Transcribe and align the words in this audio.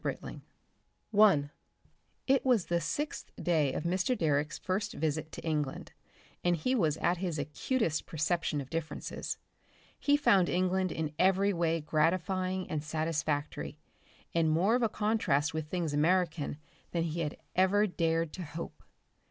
BRITLING 0.03 0.41
Section 1.11 1.51
1 1.51 1.51
It 2.25 2.43
was 2.43 2.65
the 2.65 2.81
sixth 2.81 3.29
day 3.39 3.71
of 3.71 3.83
Mr. 3.83 4.17
Direck's 4.17 4.57
first 4.57 4.93
visit 4.95 5.31
to 5.31 5.43
England, 5.45 5.91
and 6.43 6.55
he 6.55 6.73
was 6.73 6.97
at 6.97 7.17
his 7.17 7.37
acutest 7.37 8.07
perception 8.07 8.59
of 8.61 8.71
differences. 8.71 9.37
He 9.99 10.17
found 10.17 10.49
England 10.49 10.91
in 10.91 11.13
every 11.19 11.53
way 11.53 11.81
gratifying 11.81 12.67
and 12.67 12.83
satisfactory, 12.83 13.77
and 14.33 14.49
more 14.49 14.73
of 14.73 14.81
a 14.81 14.89
contrast 14.89 15.53
with 15.53 15.67
things 15.67 15.93
American 15.93 16.57
than 16.89 17.03
he 17.03 17.19
had 17.19 17.37
ever 17.55 17.85
dared 17.85 18.33
to 18.33 18.41
hope. 18.43 18.81